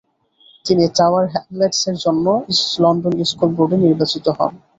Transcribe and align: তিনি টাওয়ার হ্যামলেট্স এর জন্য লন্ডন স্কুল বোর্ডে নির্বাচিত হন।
তিনি 0.65 0.83
টাওয়ার 0.97 1.25
হ্যামলেট্স 1.33 1.81
এর 1.89 1.97
জন্য 2.03 2.25
লন্ডন 2.77 3.15
স্কুল 3.29 3.51
বোর্ডে 3.57 3.77
নির্বাচিত 3.79 4.25
হন। 4.37 4.53